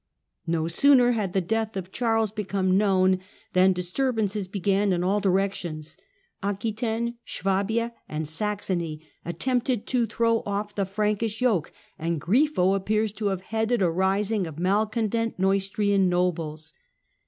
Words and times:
1N0 0.49 0.71
sooner 0.71 1.11
had 1.11 1.31
the 1.31 1.41
death 1.41 1.77
of 1.77 1.91
Charles 1.91 2.31
become 2.31 2.75
known 2.75 3.19
than 3.53 3.71
disturbances 3.71 4.47
began 4.47 4.91
in 4.91 5.03
all 5.03 5.19
directions. 5.19 5.95
Aquetaine, 6.41 7.19
Suabia 7.23 7.91
and 8.09 8.27
Saxony 8.27 9.05
attempted 9.23 9.85
to 9.85 10.07
throw 10.07 10.39
off 10.39 10.73
the 10.73 10.87
Frankish 10.87 11.39
yoke, 11.39 11.71
and 11.99 12.19
Grifo 12.19 12.73
appears 12.75 13.11
to 13.11 13.27
have 13.27 13.41
headed 13.41 13.83
a 13.83 13.91
rising 13.91 14.47
of 14.47 14.57
malcontent 14.57 15.37
Neustrian 15.37 16.09
nobles. 16.09 16.73